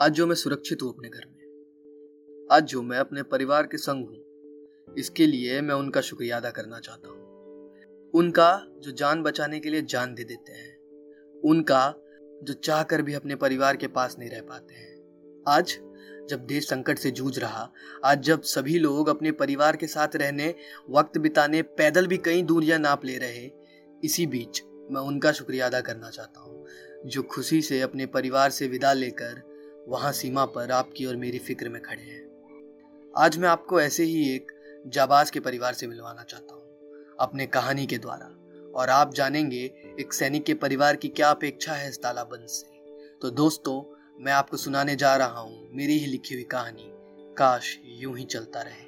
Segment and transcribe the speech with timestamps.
[0.00, 4.06] आज जो मैं सुरक्षित हूँ अपने घर में, आज जो मैं अपने परिवार के संग
[4.06, 9.70] हूँ, इसके लिए मैं उनका शुक्रिया अदा करना चाहता हूँ। उनका जो जान बचाने के
[9.70, 10.76] लिए जान दे देते हैं,
[11.44, 11.94] उनका
[12.42, 15.76] जो चाह कर भी अपने परिवार के पास नहीं रह पाते हैं। आज
[16.30, 17.72] जब देश संकट से जूझ रहा,
[18.04, 20.54] आज जब सभी लोग अपने परिवार के साथ रहने,
[20.90, 23.50] वक्त बिताने, पैदल भी कई दूरियाँ नाप ले रहे,
[24.04, 26.64] इसी बीच मैं उनका शुक्रिया अदा करना चाहता हूँ,
[27.06, 29.55] जो खुशी से अपने परिवार से विदा लेकर
[29.86, 34.24] वहाँ सीमा पर आपकी और मेरी फ़िक्र में खड़े हैं। आज मैं आपको ऐसे ही
[34.34, 34.52] एक
[34.86, 36.62] जाबाज के परिवार से मिलवाना चाहता हूँ,
[37.20, 38.26] अपने कहानी के द्वारा।
[38.74, 39.62] और आप जानेंगे
[40.00, 42.66] एक सैनिक के परिवार की क्या अपेक्षा है इस तालाबंद से।
[43.22, 43.82] तो दोस्तों,
[44.20, 46.90] मैं आपको सुनाने जा रहा हूँ मेरी ही लिखी हुई कहानी,
[47.38, 48.84] काश यूँ ही चलता रहे।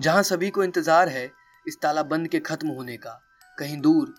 [0.00, 1.30] जहाँ सभी को इंतज़ार है
[1.66, 3.20] इस तालाबंद के खत्म होने का,
[3.58, 4.14] कहीं दूर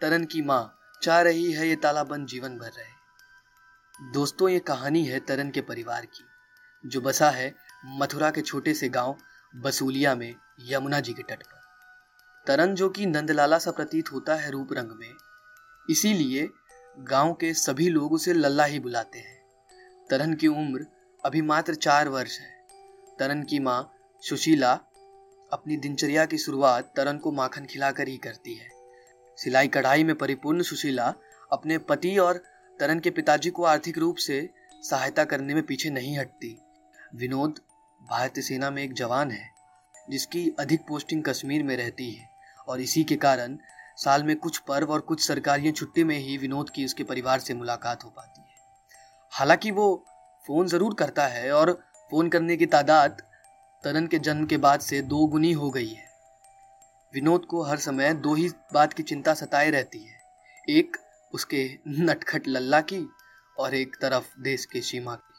[0.00, 2.92] तरन की माँ चाह रही है ये तालाबंद जीवन भर रहे।
[4.02, 6.24] दोस्तों, ये कहानी है तरन के परिवार की,
[6.88, 7.54] जो बसा है
[7.86, 9.16] मथुरा के छोटे से गाँव
[9.56, 10.34] बसूलिया में
[10.68, 11.60] यमुना जी के तट पर।
[12.46, 15.12] तरन जो कि नंदलाला सा प्रतीत होता है रूप रंग में,
[15.90, 16.48] इसीलिए
[16.98, 19.38] गाँव के सभी लोग उसे लल्ला ही बुलाते हैं।
[20.10, 20.86] तरन की उम्र
[21.24, 22.66] अभी मात्र चार वर्ष है।
[23.18, 23.92] तरन की माँ
[24.22, 24.72] सुशीला
[25.52, 28.68] अपनी दिनचर्या की शुरुआत तरन को माखन खिलाकर ही करती है।
[29.36, 31.14] सिलाई कढ़ाई में परिपूर्ण सुशीला
[31.52, 34.48] अपने पति और तरन के पिताजी को आर्थिक रूप से
[34.82, 36.56] सहायता करने में पीछे नहीं हटती।
[37.14, 37.60] विनोद
[38.00, 39.48] भारतीय सेना में एक जवान है,
[40.10, 42.28] जिसकी अधिक पोस्टिंग कश्मीर में रहती है
[42.68, 43.56] और इसी के कारण
[43.96, 47.54] साल में कुछ पर्व और कुछ सरकारी छुट्टी में ही विनोद की उसके परिवार से
[47.54, 48.56] मुलाकात हो पाती है।
[49.32, 50.04] हालाँकि वो
[50.44, 51.72] फ़ोन ज़रूर करता है और
[52.10, 53.22] फ़ोन करने की तादाद
[53.84, 56.08] तरन के जन्म के बाद से दो गुनी हो गई है।
[57.14, 60.18] विनोद को हर समय दो ही बात की चिंता सताए रहती है।
[60.68, 60.96] एक
[61.34, 63.08] उसके नटखट लल्ला की
[63.58, 65.32] और एक तरफ़ देश के सीमा की।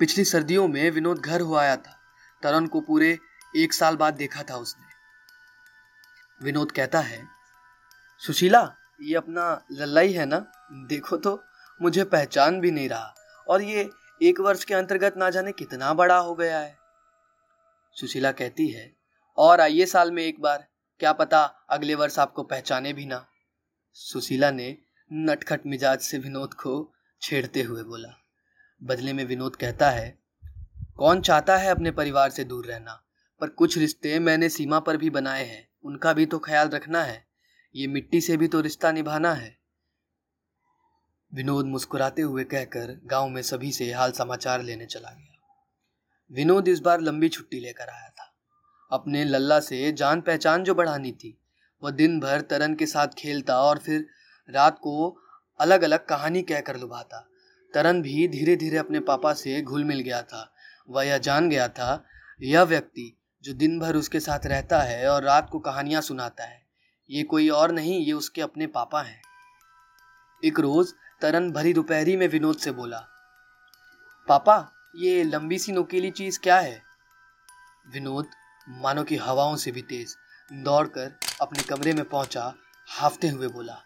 [0.00, 1.96] पिछली सर्दियों में विनोद घर हो आया था।
[2.42, 3.18] तरन को पूरे
[3.56, 4.84] एक साल बाद देखा था उसने।
[6.44, 7.22] विनोद कहता है,
[8.18, 10.38] सुशीला, ये अपना लल्लाई है ना?
[10.72, 11.42] देखो तो
[11.82, 13.14] मुझे पहचान भी नहीं रहा
[13.48, 13.90] और ये
[14.22, 16.76] एक वर्ष के अंतर्गत ना जाने कितना बड़ा हो गया है।
[17.92, 18.92] सुशीला कहती है,
[19.38, 20.66] और आइए साल में एक बार,
[21.00, 23.26] क्या पता अगले वर्ष आपको पहचाने भी ना।
[23.98, 24.78] सुशीला ने
[25.12, 28.08] नटखट मिजाज से विनोद को छेड़ते हुए बोला,
[28.82, 30.18] बदले में विनोद कहता है,
[30.96, 33.04] कौन चाहता है अपने परिवार से दूर रहना?
[33.40, 37.26] पर कुछ रिश्ते मैंने सीमा पर भी बनाए हैं, उनका भी तो ख्याल रखना है,
[37.76, 39.58] ये मिट्टी से भी तो रिश्ता निभाना है।
[41.34, 45.58] विनोद मुस्कुराते हुए कहकर गाँव में सभी से हाल समाचार लेने चला गया।
[46.32, 48.34] विनोद इस बार लंबी छुट्टी लेकर आया था।
[48.92, 51.38] अपने लल्ला से जान पहचान जो बढ़ानी थी
[51.82, 54.06] वह दिन भर तरन के साथ खेलता और फिर
[54.48, 55.08] रात को
[55.60, 57.18] अलग अलग कहानी कहकर लुभाता।
[57.74, 60.52] तरन भी धीरे धीरे अपने पापा से घुल मिल गया था।
[60.88, 62.04] वह यह जान गया था,
[62.40, 63.12] यह व्यक्ति
[63.44, 66.62] जो दिन भर उसके साथ रहता है और रात को कहानियाँ सुनाता है,
[67.10, 69.20] ये कोई और नहीं, ये उसके अपने पापा हैं।
[70.42, 72.98] एक रोज तरन भरी दोपहरी में विनोद से बोला,
[74.28, 76.82] पापा, ये लंबी सी नोकीली चीज़ क्या है?
[77.92, 78.30] विनोद
[78.68, 80.16] मानो की हवाओं से भी तेज
[80.50, 82.54] दौड़कर अपने कमरे में पहुँचा,
[82.88, 83.78] हाफते हुए बोला,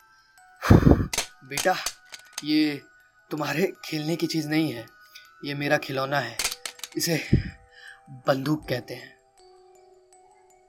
[1.44, 1.74] बेटा,
[2.44, 2.80] ये
[3.30, 4.86] तुम्हारे खेलने की चीज़ नहीं है,
[5.44, 6.36] ये मेरा खिलौना है,
[6.96, 7.20] इसे
[8.26, 9.14] बंदूक कहते हैं।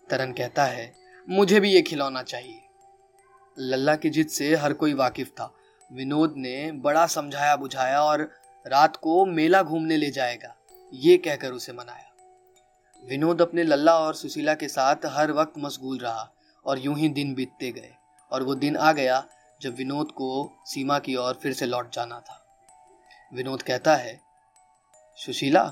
[0.09, 0.94] तरन कहता है,
[1.29, 2.62] मुझे भी ये खिलौना चाहिए।
[3.58, 5.53] लल्ला की जिद से हर कोई वाकिफ था।
[5.91, 8.22] विनोद ने बड़ा समझाया बुझाया और
[8.66, 10.56] रात को मेला घूमने ले जाएगा,
[10.94, 12.10] ये कहकर उसे मनाया।
[13.03, 16.29] विनोद अपने लल्ला और सुशीला के साथ हर वक्त मशगूल रहा
[16.66, 17.94] और यूँ ही दिन बीतते गए।
[18.31, 19.23] और वो दिन आ गया
[19.62, 20.29] जब विनोद को
[20.66, 22.38] सीमा की ओर फिर से लौट जाना था।
[23.31, 24.19] विनोद कहता है,
[25.17, 25.63] सुशीला,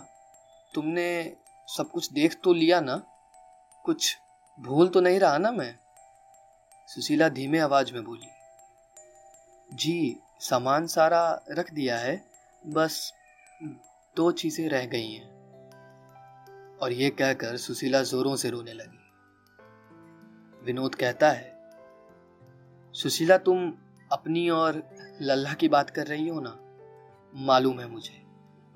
[0.74, 1.36] तुमने
[1.68, 2.96] सब कुछ देख तो लिया ना?
[3.86, 4.16] कुछ
[4.60, 5.76] भूल तो नहीं रहा ना मैं?
[6.90, 8.28] सुशीला धीमे आवाज़ में बोली,
[9.70, 11.22] जी, सामान सारा
[11.52, 12.16] रख दिया है,
[12.64, 13.14] बस
[14.16, 15.29] दो चीज़ें रह गई हैं।
[16.82, 19.12] और ये कहकर सुशीला जोरों से रोने लगी।
[20.66, 21.54] विनोद कहता है,
[22.94, 23.74] सुशीला, तुम
[24.12, 24.84] अपनी और
[25.22, 26.58] लल्ला की बात कर रही हो ना?
[27.36, 28.24] मालूम है मुझे,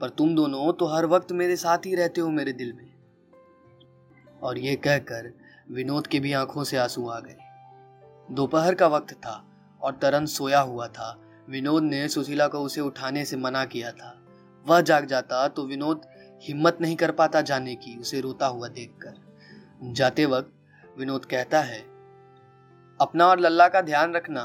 [0.02, 2.94] पर तुम दोनों तो हर वक्त मेरे साथ ही रहते हो मेरे दिल में।
[4.44, 5.34] और ये कहकर
[5.72, 7.38] विनोद की भी आँखों से आँसू आ गए।
[8.32, 9.46] दोपहर का वक्त था
[9.82, 11.20] और तरन सोया हुआ था।
[11.50, 14.20] विनोद ने सुशीला को उसे उठाने से मना किया था।
[14.66, 16.02] वह जाग जाता तो विनोद
[16.44, 20.52] हिम्मत नहीं कर पाता जाने की, उसे रोता हुआ देखकर। जाते वक्त
[20.98, 21.80] विनोद कहता है,
[23.00, 24.42] अपना और लल्ला का ध्यान रखना,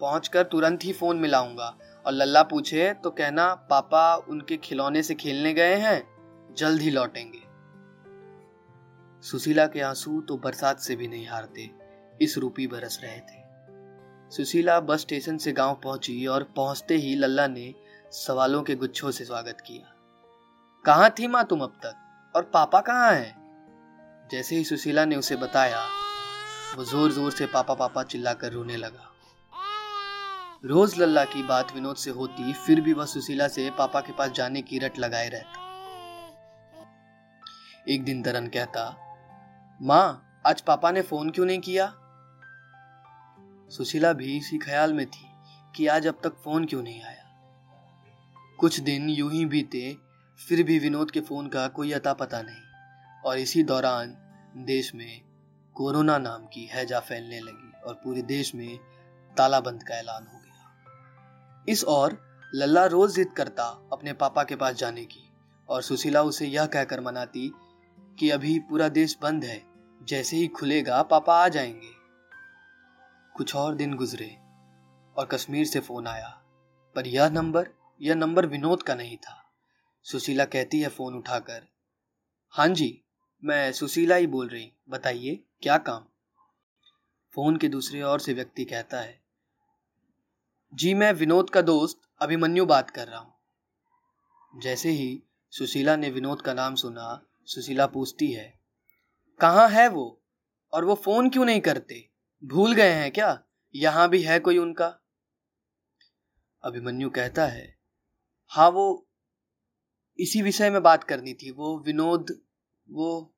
[0.00, 5.52] पहुंचकर तुरंत ही फ़ोन मिलाऊँगा। और लल्ला पूछे तो कहना, पापा उनके खिलौने से खेलने
[5.52, 6.02] गए हैं?
[6.54, 7.38] जल्द ही लौटेंगे।
[9.22, 11.70] सुशीला के आँसू तो बरसात से भी नहीं हारते,
[12.22, 13.44] इस रूपी बरस रहे थे।
[14.36, 17.74] सुशीला बस स्टेशन से गाँव पहुँची और पहुँचते ही लल्ला ने
[18.12, 19.95] सवालों के गुच्छों से स्वागत किया।
[20.86, 21.94] कहा थी माँ तुम अब तक?
[22.34, 24.28] और पापा कहाँ हैं?
[24.30, 25.80] जैसे ही सुशीला ने उसे बताया,
[26.76, 29.12] वो ज़ोर ज़ोर से पापा पापा चिल्लाकर रोने लगा।
[30.64, 34.30] रोज लल्ला की बात विनोद से होती, फिर भी वह सुशीला से पापा के पास
[34.30, 35.64] जाने की रट लगाए रहता।
[37.88, 38.96] एक दिन तरन कहता,
[39.80, 41.92] माँ, आज पापा ने फ़ोन क्यों नहीं किया?
[43.70, 45.28] सुशीला भी इसी ख्याल में थी
[45.76, 47.24] कि आज अब तक फ़ोन क्यों नहीं आया।
[48.58, 50.05] कुछ दिन यूँ ही बीते
[50.38, 52.62] फिर भी विनोद के फ़ोन का कोई अता पता नहीं।
[53.24, 54.16] और इसी दौरान
[54.56, 55.20] देश में
[55.74, 58.78] कोरोना नाम की हैजा फैलने लगी और पूरे देश में
[59.36, 64.74] तालाबंद का ऐलान हो गया। इस और लल्ला रोज जिद करता अपने पापा के पास
[64.74, 65.32] जाने की
[65.68, 67.52] और सुशीला उसे यह कहकर मनाती
[68.18, 69.62] कि अभी पूरा देश बंद है,
[70.02, 71.90] जैसे ही खुलेगा पापा आ जाएँगे।
[73.36, 74.36] कुछ और दिन गुजरे
[75.16, 76.42] और कश्मीर से फ़ोन आया,
[76.94, 77.68] पर यह नंबर
[78.02, 79.42] यह नंबर विनोद का नहीं था।
[80.06, 81.66] सुशीला कहती है फ़ोन उठाकर।
[82.50, 83.04] हाँ जी,
[83.44, 86.04] मैं सुशीला ही बोल रही। बताइए, क्या काम?
[87.34, 89.20] फ़ोन के दूसरे ओर से व्यक्ति कहता है।
[90.74, 96.42] जी, मैं विनोद का दोस्त अभिमन्यु बात कर रहा हूँ। जैसे ही सुशीला ने विनोद
[96.42, 98.60] का नाम सुना, सुशीला पूछती है,
[99.40, 100.22] कहाँ है वो?
[100.72, 102.10] और वो फ़ोन क्यों नहीं करते?
[102.44, 103.42] भूल गए हैं क्या?
[103.74, 105.00] यहाँ भी है कोई उनका?
[106.62, 107.78] अभिमन्यु कहता है
[108.46, 109.05] हाँ वो
[110.18, 112.40] इसी विषय में बात करनी थी। वो विनोद,
[112.90, 113.34] वो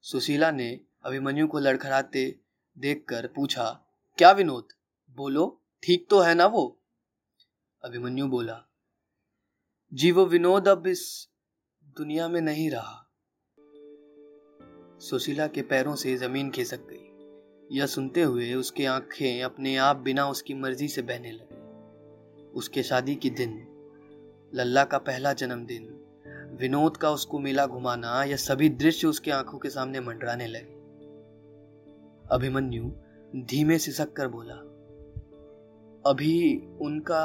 [0.00, 2.38] सुशीला ने अभिमन्यु को लड़खड़ाते
[2.78, 3.86] देखकर पूछा,
[4.18, 4.68] क्या विनोद?
[5.10, 6.80] बोलो, ठीक तो है ना वो?
[7.84, 8.64] अभिमन्यु बोला,
[9.94, 11.28] जी वो विनोद अब इस
[11.96, 12.98] दुनिया में नहीं रहा।
[15.00, 20.28] सुशीला के पैरों से ज़मीन खिसक गई। यह सुनते हुए उसके आँखें अपने आप बिना
[20.28, 21.60] उसकी मर्ज़ी से बहने लगे।
[22.50, 23.71] उसके शादी के दिन
[24.54, 25.84] लल्ला का पहला जन्मदिन।
[26.60, 30.80] विनोद का उसको मेला घुमाना, यह सभी दृश्य उसके आँखों के सामने मंडराने लगे।
[32.30, 32.90] अभिमन्यु
[33.46, 34.54] धीमे सिसक कर बोला,
[36.04, 37.24] अभी उनका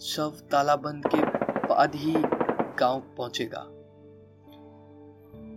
[0.00, 1.22] शव तालाबंद के
[1.68, 2.14] बाद ही
[2.78, 3.60] गाँव पहुंचेगा।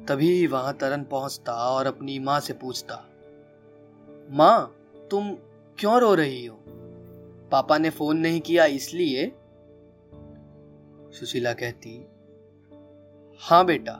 [0.05, 2.95] तभी वहाँ तरन पहुँचता और अपनी माँ से पूछता,
[4.29, 4.75] माँ,
[5.11, 5.31] तुम
[5.79, 6.55] क्यों रो रही हो?
[7.51, 9.31] पापा ने फ़ोन नहीं किया इसलिए
[11.11, 12.07] सुशीला कहती
[13.39, 13.93] हाँ बेटा।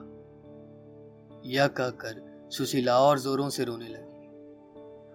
[1.45, 4.27] यह कहकर सुशीला और जोरों से रोने लगी।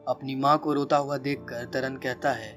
[0.08, 2.52] अपनी माँ को रोता हुआ देखकर तरन कहता है,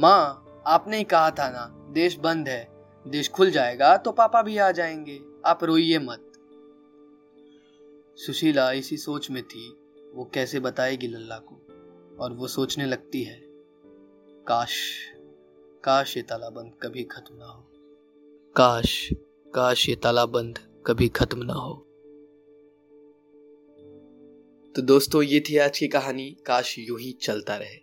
[0.00, 2.68] माँ, आपने ही कहा था ना, देश बंद है,
[3.08, 6.32] देश खुल जाएगा तो पापा भी आ जाएँगे, आप रोइए मत।
[8.16, 9.68] सुशीला इसी सोच में थी,
[10.14, 11.54] वो कैसे बताएगी लल्ला को,
[12.24, 13.40] और वो सोचने लगती है,
[14.46, 14.98] काश
[15.84, 17.70] काश ये तालाबंद कभी खत्म ना हो।
[18.58, 18.92] काश
[19.54, 21.74] काश ये तालाबंद कभी खत्म ना हो।
[24.74, 27.78] तो दोस्तों, ये थी आज की कहानी, काश यूँ ही चलता रहे।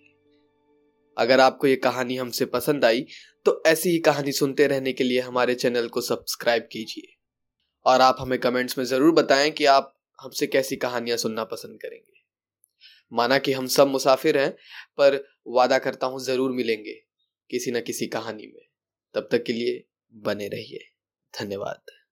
[1.18, 3.06] अगर आपको ये कहानी हमसे पसंद आई
[3.45, 7.16] तो ऐसी ही कहानी सुनते रहने के लिए हमारे चैनल को सब्सक्राइब कीजिए।
[7.85, 12.23] और आप हमें कमेंट्स में ज़रूर बताएँ कि आप हमसे कैसी कहानियाँ सुनना पसंद करेंगे।
[13.11, 17.02] माना कि हम सब मुसाफिर हैं, पर वादा करता हूँ ज़रूर मिलेंगे
[17.50, 18.66] किसी न किसी कहानी में।
[19.16, 19.83] तब तक के लिए
[20.16, 20.80] बने रहिए।
[21.34, 22.05] धन्यवाद।